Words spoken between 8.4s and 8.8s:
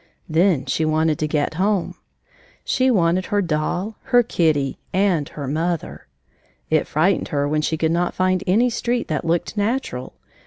any